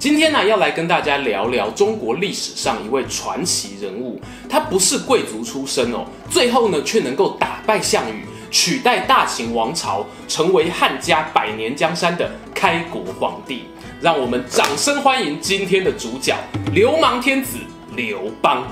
[0.00, 4.18] 今天呢，要来跟大家聊聊中国历史上一位传奇人物。
[4.48, 13.64] 他不是贵族出身哦，最后呢，却能够打败项羽，取代大秦王朝，成为汉家百年江山的开国皇帝。
[14.00, 16.34] 让我们掌声欢迎今天的主角——
[16.72, 17.58] 流氓天子
[17.94, 18.66] 刘邦。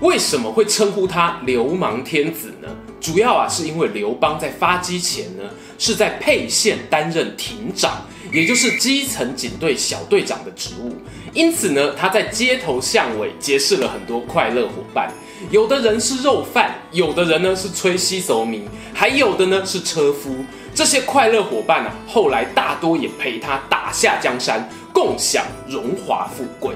[0.00, 2.68] 为什么会称呼他流氓天子呢？
[3.00, 5.44] 主要啊，是因为刘邦在发迹前呢，
[5.78, 8.02] 是在沛县担任亭长。
[8.34, 10.96] 也就是基层警队小队长的职务，
[11.32, 15.08] 因此呢，他在街头巷尾结识了很多快乐伙伴。
[15.52, 20.44] 有的人是肉贩，有的人呢是吹西索米，还有的呢是车夫。
[20.74, 26.74] 这些快乐伙伴啊，后来大多也陪他打下江山，共享荣华富贵。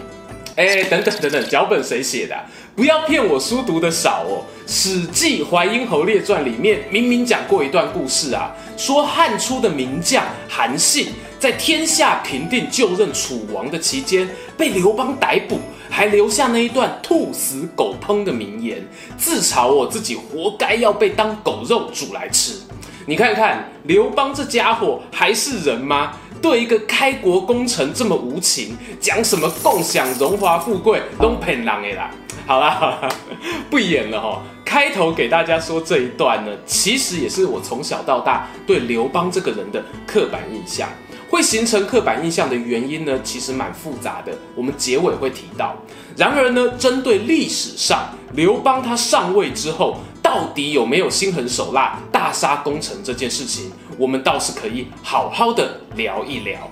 [0.54, 2.36] 哎，等等等等，脚本谁写的？
[2.76, 11.08] 不要骗我书读的少哦，《史记淮阴侯列传》里面明明讲过一段故事啊，说汉初的名将韩信。
[11.38, 15.58] 在天下平定就任楚王的期间，被刘邦逮捕，
[15.88, 18.84] 还留下那一段“兔死狗烹”的名言，
[19.16, 22.54] 自嘲我自己活该要被当狗肉煮来吃。
[23.06, 26.12] 你看看刘邦这家伙还是人吗？
[26.42, 32.10] 对一个开国功臣这么无情，讲什么共享荣华富贵，都骗人的啦。
[32.46, 33.00] 好啦，
[33.70, 34.42] 不演了哈。
[34.64, 40.88] 开头给大家说这一段呢，其实也是我从小到大对刘邦这个人的刻板印象。
[41.30, 44.32] 会形成刻板印象的原因呢，其实蛮复杂的。
[44.54, 45.76] 我们结尾会提到。
[46.16, 56.70] 然而呢，针对历史上刘邦他上位之后，到底有没有心狠手辣、大杀功臣这件事情，我们倒是可以好好的聊一聊。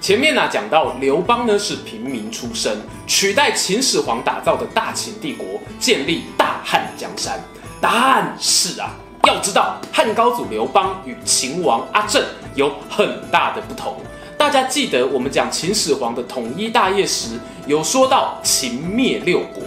[0.00, 7.38] 前面呢、啊、讲到刘邦呢是平民出身，取代秦始皇打造的大秦帝国，建立大汉江山。
[7.80, 8.94] 但是啊。
[9.28, 12.22] 要知道，汉高祖刘邦与秦王阿正
[12.54, 13.96] 有很大的不同。
[14.36, 19.62] 大家记得我们讲秦始皇的统一大业时，有说到秦灭六国。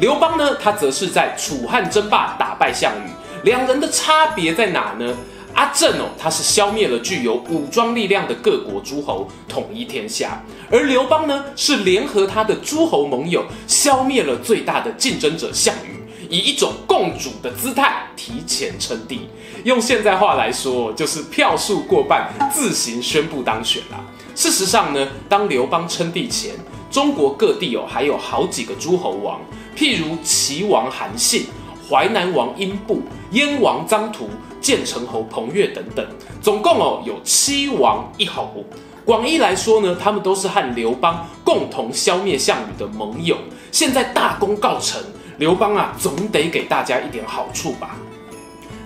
[0.00, 3.10] 刘邦呢，他则是在楚汉争霸打败项羽。
[3.44, 5.14] 两人的差别在哪呢？
[5.54, 15.95] 阿正哦，他是消灭了具有武装力量的各国诸侯，统一天下；而刘邦呢，是联合他的诸侯盟友，消灭了最大的竞争者项羽。
[16.28, 19.28] 以一种共主的姿态提前称帝，
[19.64, 23.98] 用现在话来说，就是票数过半，自行宣布当选啦。
[24.34, 26.52] 事实上呢，当刘邦称帝前，
[26.90, 29.40] 中国各地哦还有好几个诸侯王，
[29.76, 31.46] 譬如齐王韩信、
[31.88, 34.28] 淮南王英布、燕王臧荼、
[34.60, 36.06] 建成侯彭越等等，
[36.42, 38.64] 总共哦有七王一侯。
[39.04, 43.36] 广义来说呢，他们都是和刘邦共同消灭项羽的盟友。
[43.70, 45.00] 现在大功告成。
[45.38, 47.96] 刘邦啊，总得给大家一点好处吧。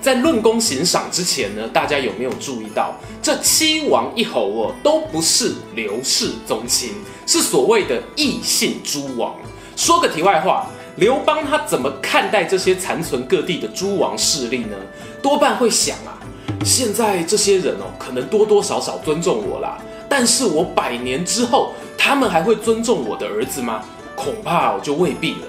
[0.02, 6.94] 在论功行赏之前呢，大家有没有注意到，这七王一侯哦，都不是刘氏宗亲，
[7.26, 9.34] 是所谓的异姓诸王。
[9.76, 10.66] 说个题外话，
[10.96, 14.76] 刘邦他怎么看待这些残存各地的诸王势力呢？
[15.22, 16.18] 多半会想啊，
[16.64, 19.78] 现在这些人哦，可能多多少少尊重我啦，
[20.08, 23.84] 但是我百年之后，他们还会尊重我的儿子吗？
[24.16, 25.46] 恐怕我就未必了。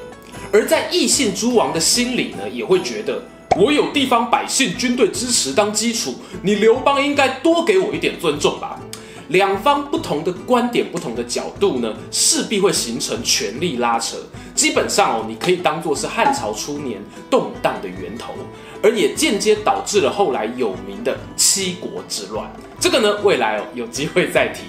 [0.52, 3.24] 而在异姓诸王的心里呢，也会觉得
[3.58, 8.80] 我有地方百姓、军队支持当基础，你刘邦应该多给我一点尊重吧。
[9.30, 14.18] 两方不同的观点、不同的角度呢，势必会形成权力拉扯。
[14.54, 18.34] 基本上哦，你可以当做是汉朝初年动荡的源头，
[18.84, 22.52] 而也间接导致了后来有名的七国之乱。
[22.78, 24.64] 这个呢，未来哦有机会再提。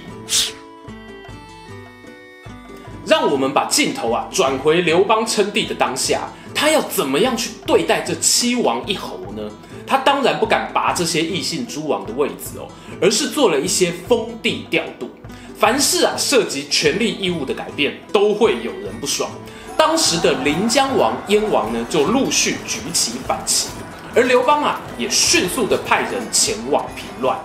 [3.06, 9.42] 让我们把镜头啊转回刘邦称帝的当下，他要怎么样去对待这七王一侯呢？
[9.86, 12.68] 他当然不敢拔这些异姓诸王的位子哦，
[13.00, 15.10] 而是做了一些封地调度。
[15.58, 19.30] 凡事啊涉及权利义务的改变，都会有人不爽。
[19.76, 23.68] 当时的临江王、燕王呢，就陆续举起反旗，
[24.14, 27.36] 而刘邦啊也迅速的派人前往平乱。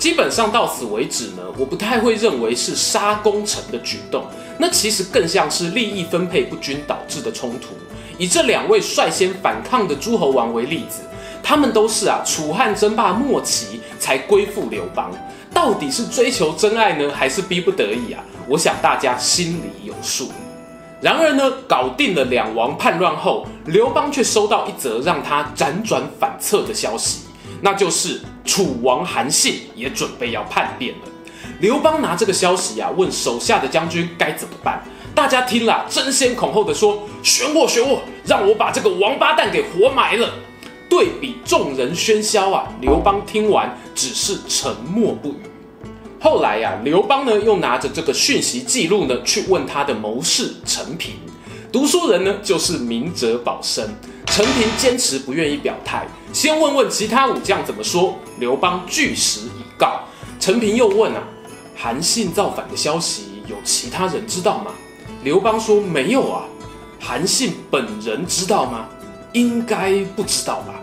[0.00, 4.24] 基本上到此为止呢，我不太会认为是杀功臣的举动。
[4.58, 7.74] 那其实更像是利益分配不均导致的冲突。
[8.16, 11.02] 以这两位率先反抗的诸侯王为例子，
[11.42, 15.12] 他们都是啊楚汉争霸末期才归附刘邦。
[15.52, 18.24] 到底是追求真爱呢，还是逼不得已啊？
[18.48, 20.30] 我想大家心里有数。
[21.02, 27.24] 然而呢，搞定了两王叛乱后，刘邦却收到一则让他辗转反侧的消息，
[27.60, 31.08] 那就是楚王韩信也准备要叛变了。
[31.60, 34.82] 刘邦拿这个消息啊，问手下的将军该怎么办。
[35.14, 40.30] 大家听了，争先恐后的说：“选我，选我，让我把这个王八蛋给活埋了。”
[40.88, 45.36] 对比众人喧嚣啊，刘邦听完只是沉默不语。
[46.20, 51.14] 后来呀、啊，刘邦呢又拿着这个讯息记录呢去问他的谋士陈平，
[51.70, 53.88] 读书人呢就是明哲保身。
[54.32, 58.16] 陈平坚持不愿意表态，先问问其他武将怎么说。
[58.38, 60.02] 刘邦据实以告。
[60.38, 61.22] 陈平又问啊，
[61.76, 64.70] 韩信造反的消息有其他人知道吗？
[65.24, 66.44] 刘邦说没有啊。
[67.00, 68.86] 韩信本人知道吗？
[69.32, 70.74] 应该不知道吧。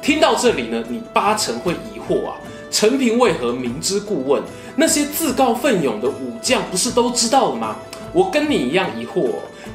[0.00, 2.36] 听到这里呢，你八成会疑惑啊，
[2.70, 4.40] 陈平为何明知故问？
[4.76, 7.76] 那些自告奋勇的武将不是都知道了吗？
[8.14, 9.28] 我跟你一样疑惑。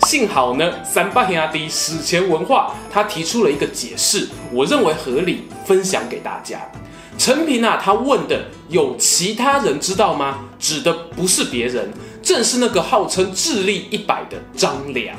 [0.07, 6.57] 幸好呢，三八兄弟史前文化他提出了一个解释，我认为合理，分享给大家。
[7.18, 10.45] 陈平啊，他问的有其他人知道吗？
[10.57, 11.91] 指的不是别人，
[12.21, 15.18] 正是那个号称智力一百的张良。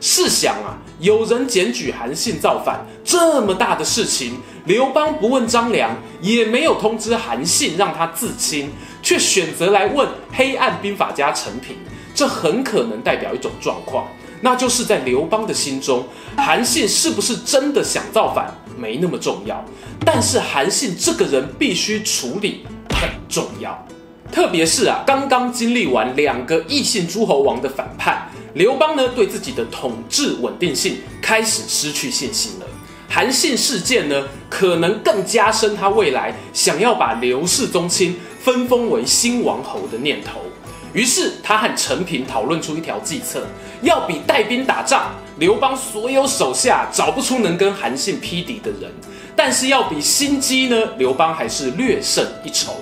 [0.00, 8.70] 试想啊，有人检举韩信造反，这么大的事情，刘邦不问张良，也没有通知韩信让他自清，
[9.02, 11.76] 却选择来问黑暗兵法家陈平，
[12.14, 14.06] 这很可能代表一种状况，
[14.40, 16.04] 那就是在刘邦的心中，
[16.36, 19.64] 韩信是不是真的想造反没那么重要，
[20.04, 23.86] 但是韩信这个人必须处理很重要，
[24.30, 28.28] 特别是啊，刚刚经历完两个异姓诸侯王的反叛。
[28.54, 32.66] 刘邦呢，对自己的统治稳定性开始失去信心了。
[33.08, 40.41] 韩信事件呢，可能更加深他未来想要把刘氏宗亲分封为新王侯的念头。
[40.92, 43.46] 于是他和陈平讨论出一条计策，
[43.82, 48.90] 要比带兵打仗，刘邦所有手下找不出能跟韩信匹敌的人，
[49.34, 52.74] 但是要比心机呢，刘邦还是略胜一筹。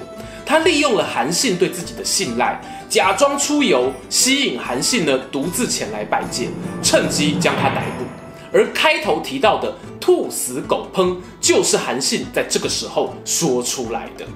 [0.44, 2.60] 他利用了韩信对自己的信赖。
[2.88, 6.48] 假装出游，吸引韩信呢独自前来拜见，
[6.82, 8.04] 趁机将他逮捕。
[8.52, 14.26] 而开头提到的“兔死狗烹”，就是韩信在这个时候说出来的。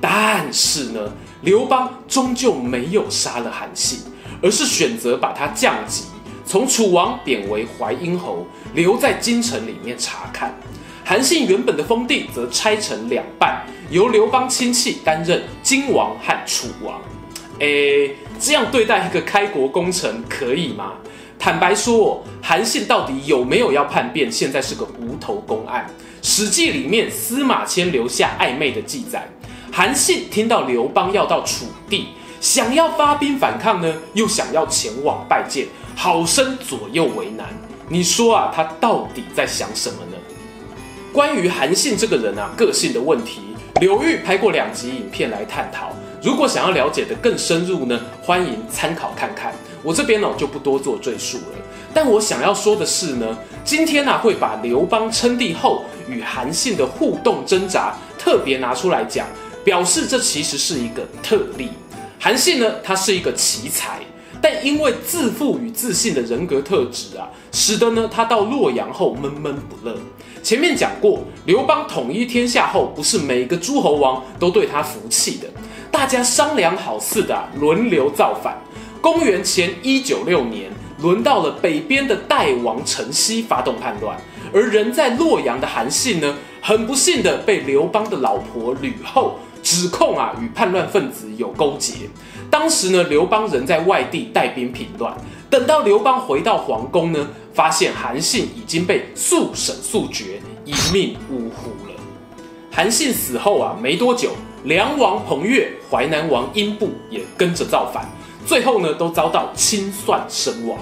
[0.00, 1.00] 但是呢，
[1.42, 4.00] 刘邦终究没有杀了韩信，
[4.42, 6.04] 而是选择把他降级，
[6.44, 10.54] 从楚王贬为淮阴侯，留在京城里面查看。
[11.04, 17.00] 韩信原本的封地则拆成两半，由刘邦亲戚担任荆王和楚王。
[17.58, 20.92] 诶，这样对待一个开国功臣可以吗？
[21.38, 25.90] 坦白说，韩信到底有没有要叛变，现在是个无头公案。
[26.26, 29.26] 《史记》里面司马迁留下暧昧的记载：
[29.72, 32.08] 韩信听到刘邦要到楚地，
[32.40, 37.46] 想要发兵反抗呢，又想要前往拜见，好生左右为难。
[37.88, 40.16] 你说啊，他到底在想什么呢？
[41.12, 43.40] 关于韩信这个人啊，个性的问题，
[43.80, 45.90] 刘裕拍过两集影片来探讨。
[46.22, 49.54] 如果想要了解得更深入呢，欢迎参考看看。
[49.82, 51.58] 我这边呢就不多做赘述了。
[51.94, 59.26] 但我想要说的是呢，今天呢会把刘邦称帝后与韩信的互动挣扎特别拿出来讲，
[59.70, 61.68] 表示这其实是一个特例。
[62.18, 64.00] 韩信呢，他是一个奇才，
[64.42, 69.96] 但因为自负与自信的人格特质啊，使得呢他到洛阳后闷闷不乐。
[70.42, 75.46] 前面讲过，刘邦统一天下后，不是每个诸侯王都对他服气的。
[75.88, 78.60] 大家商量好似的轮流造反。
[79.00, 80.68] 公元前一九六年，
[81.00, 84.20] 轮到了北边的代王陈豨发动叛乱，
[84.52, 91.94] 而人在洛阳的韩信呢，很不幸的被刘邦的老婆吕后指控啊与叛乱分子有勾结。
[92.50, 95.16] 当时呢，刘邦人在外地带兵平乱。
[95.48, 101.94] 等到刘邦回到皇宫呢，发现韩信已经被速审速决，一命呜呼了。
[102.70, 104.30] 韩信死后啊，没多久。
[104.64, 108.06] 梁王彭越、淮南王英布也跟着造反，
[108.44, 110.78] 最后呢都遭到清算身亡。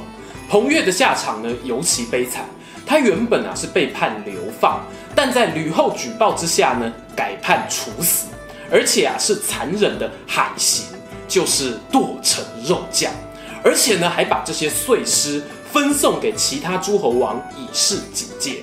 [0.51, 2.45] 彭越的下场呢尤其悲惨，
[2.85, 4.81] 他原本啊是被判流放，
[5.15, 8.27] 但在吕后举报之下呢改判处死，
[8.71, 10.87] 而且啊是残忍的海刑，
[11.27, 13.13] 就是剁成肉酱，
[13.65, 18.63] 而且呢还把这些碎尸分送给其他诸侯王以示警戒。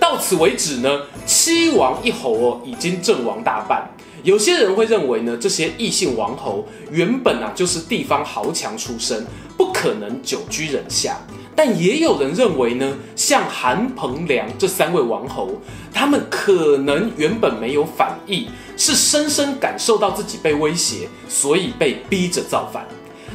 [0.00, 3.88] 到此为止呢，七王一侯哦已经阵亡大半。
[4.24, 11.16] 有些人会认为呢，这些异姓王侯原本啊就是地方豪强出身，不可能久居人下。
[11.54, 15.60] 但也有人认为呢，像韩、彭、梁这三位王侯，
[15.92, 22.86] 他们可能原本没有反意，是深深感受到自己被威胁，所以被逼着造反。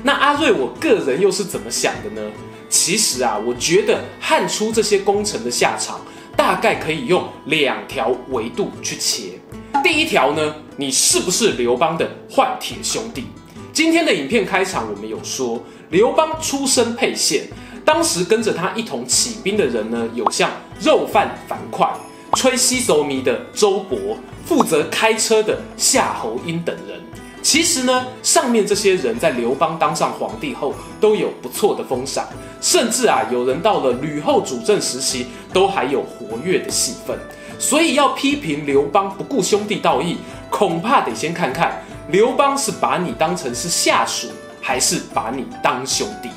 [0.03, 2.31] 那阿瑞，我个人又是怎么想的呢？
[2.69, 6.01] 其实啊，我觉得汉初这些功臣的下场，
[6.35, 9.39] 大概可以用两条维度去切。
[9.83, 13.25] 第一条呢，你是不是刘邦的换铁兄弟？
[13.71, 17.47] 今天的影片开场，我们有说刘邦出身沛县，
[17.87, 20.51] 当时跟着他一同起兵的人呢，有像
[20.81, 21.97] 肉贩樊哙、
[22.33, 27.01] 吹西索弥的周勃、负责开车的夏侯婴等人。
[27.41, 32.27] 其实呢，上面这些人在刘邦当上皇帝后都有不错的封赏，
[32.59, 37.17] 甚至啊，有人到了吕后主政时期都还有活跃的戏份。
[37.57, 40.17] 所以要批评刘邦不顾兄弟道义，
[40.49, 44.27] 恐怕得先看看刘邦是把你当成是下属，
[44.61, 46.27] 还是把你当兄弟。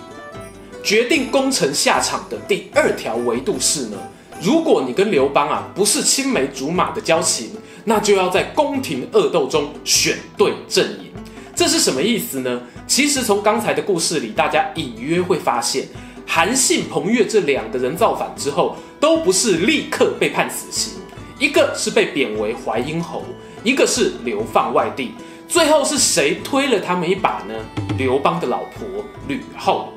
[0.83, 3.97] 决定功臣下场的第二条维度是呢，
[4.43, 7.51] 如果你跟刘邦啊不是青梅竹马的交情。
[7.83, 11.11] 那就要在宫廷恶斗中选对阵营，
[11.57, 12.61] 这是什么意思呢？
[12.87, 15.89] 其实从刚才的故事里，大家隐约会发现，
[16.27, 21.01] 韩信、彭越这两个人造反之后，都不是立刻被判死刑，
[21.39, 23.25] 一个是被贬为淮阴侯，
[23.65, 25.13] 一个是流放外地。
[25.49, 27.55] 最后是谁推了他们一把呢？
[27.97, 28.87] 刘邦的老婆
[29.27, 29.89] 吕后。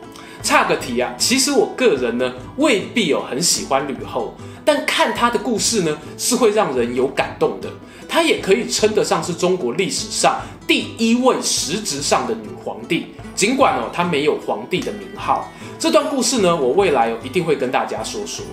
[0.44, 4.36] 岔个题啊，其实我个人呢未必有很喜欢吕后。
[4.66, 7.70] 但看她的故事呢，是会让人有感动的。
[8.08, 15.52] 她也可以称得上是中国历史上第一位实质上的女皇帝，尽管哦她没有皇帝的名号。
[15.80, 18.46] 这段故事呢，我未来哦一定会跟大家说说。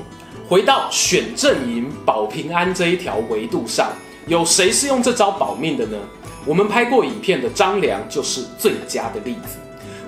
[0.48, 3.92] 回到选阵营保平安这一条维度上，
[4.26, 5.96] 有谁是用这招保命的呢？
[6.44, 9.58] 我们拍过影片的张良就是最佳的例子。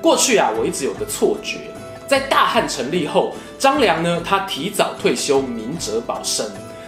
[0.01, 1.59] 过去啊，我一直有个错觉，
[2.13, 3.35] 在大汉成立后。
[3.59, 6.45] 张良呢，他提早退休，明哲保身。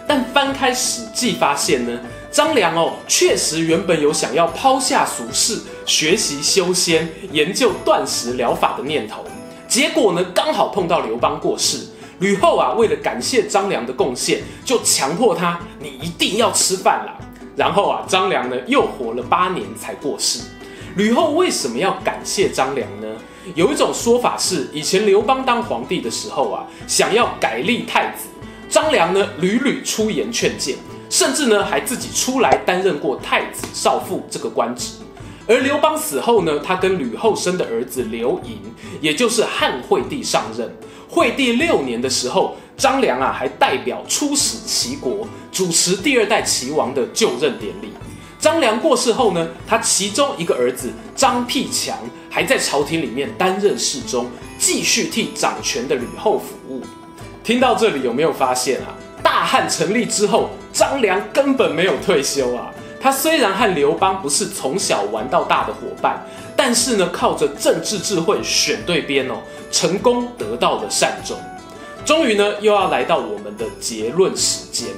[0.06, 1.98] 但翻开《史记》发现呢，
[2.30, 9.24] 张良哦，确实原本有想要抛下俗世，学习修仙、研究断食疗法的念头。
[9.66, 11.78] 结果呢，刚好碰到刘邦过世，
[12.18, 17.16] 吕后啊，为了感谢张良的贡献，就强迫他，你一定要吃饭啦。
[17.56, 20.40] 然后啊，张良呢，又活了八年才过世。
[20.96, 23.08] 吕后为什么要感谢张良呢？
[23.54, 28.26] 有一种说法是，以前刘邦当皇帝的时候啊，想要改立太子，
[28.70, 30.76] 张良呢屡屡出言劝谏，
[31.10, 34.94] 甚至呢还自己出来担任过太子少傅这个官职。
[35.46, 38.58] 而刘邦死后呢，他跟吕后生的儿子刘盈，
[39.02, 40.74] 也就是汉惠帝上任。
[41.06, 47.92] 惠帝六年的时候，张良啊还代表出使齐国，主持第二代齐王的就任典礼。
[48.38, 51.96] 张良过世后呢，他其中一个儿子张辟强
[52.34, 54.26] 还在朝廷里面担任侍中，
[54.58, 56.82] 继续替掌权的吕后服务。
[57.44, 58.90] 听到这里有没有发现啊？
[59.22, 62.72] 大汉成立之后，张良根本没有退休啊。
[63.00, 66.26] 他虽然和刘邦不是从小玩到大的伙伴，
[66.56, 69.34] 但是呢，靠着政治智慧选对边哦，
[69.70, 71.36] 成功得到了善终。
[72.04, 74.88] 终于呢，又要来到我们的结论时间。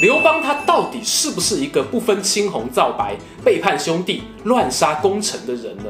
[0.00, 5.84] 刘邦他到底是不是一个不分青红皂白、背叛兄弟、乱杀功臣的人呢？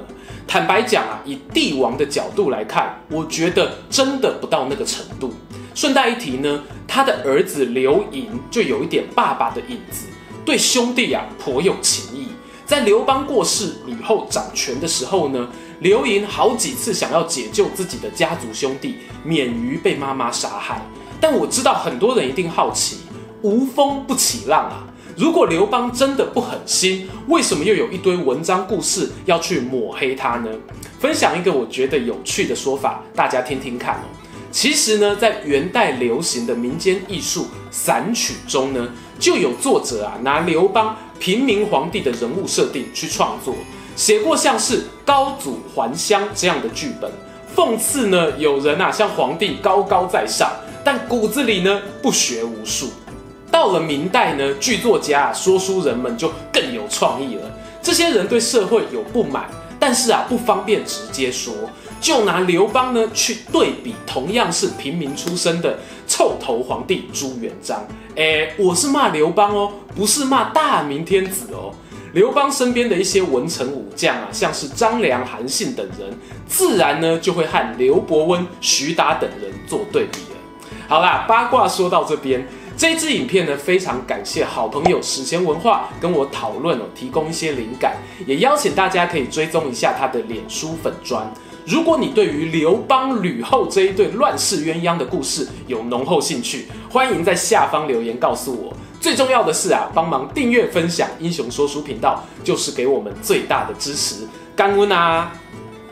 [0.47, 5.35] 坦白讲啊，以帝王的角度来看，我觉得真的不到那个程度。
[5.75, 10.07] 顺带一提呢，他的儿子刘盈就有一点爸爸的影子，
[10.45, 12.29] 对兄弟啊颇有情义。
[12.65, 15.49] 在刘邦过世、吕后掌权的时候呢，
[15.81, 20.81] 刘盈好几次想要解救自己的家族兄弟，免于被妈妈杀害。
[21.21, 22.99] 但我知道很多人一定好奇。
[23.43, 24.87] 无风不起浪啊！
[25.17, 30.51] 如果刘邦真的不狠心，为什么又有一堆文章故事要去抹黑他呢？
[30.99, 34.05] 分享一个我觉得有趣的说法，大家听听看哦。
[34.51, 38.89] 其实呢，在元代流行的民间艺术散曲中呢，
[39.21, 43.55] 就有作者啊拿刘邦平民皇帝的人物设定去创作，
[43.95, 47.09] 写过像是高祖还乡这样的剧本，
[47.55, 50.51] 讽刺呢有人啊像皇帝高高在上，
[50.83, 52.91] 但骨子里呢不学无术。
[53.55, 57.43] 到了明代呢，剧作家、说书人们就更有创意了。
[57.81, 61.55] 这些人对社会有不满，但是啊不方便直接说，
[62.01, 67.87] 就拿刘邦呢去对比同样是平民出身的臭头皇帝朱元璋。
[68.17, 71.73] 哎，我是骂刘邦哦，不是骂大明天子哦。
[72.13, 76.13] 刘邦身边的一些文臣武将啊，像是张良、韩信等人，
[76.49, 80.37] 自然呢就会和刘伯温、徐达等人做对比了。
[80.89, 82.45] 好啦，八卦说到这边。
[82.77, 91.33] 这支影片呢，非常感谢好朋友史前文化跟我讨论哦，提供一些灵感，也邀请大家可以追踪一下他的脸书粉砖。
[91.65, 98.75] 如果你对于刘邦、吕后这一对乱世鸳鸯的故事有浓厚兴趣，欢迎在下方留言告诉我。
[99.01, 104.27] 最重要的是啊，帮忙订阅、分享英雄说书频道，就是给我们最大的支持。
[104.57, 105.33] 感恩啊！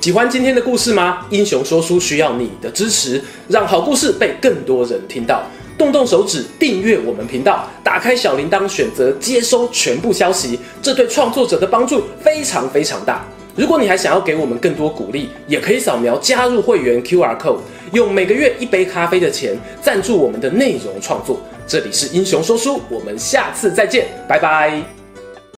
[0.01, 1.25] 喜欢今天的故事吗？
[1.31, 5.43] 英雄说书需要你的支持，让好故事被更多人听到。
[5.77, 13.25] 动动手指订阅我们频道，打开小铃铛，选择接收全部消息，这对创作者的帮助非常非常大。
[13.55, 17.59] 如果你还想要给我们更多鼓励，也可以扫描加入会员 QR code，
[17.93, 21.39] 用每个月一杯咖啡的钱赞助我们的内容创作。
[21.67, 25.02] 这里是英雄说书，我们下次再见，拜拜。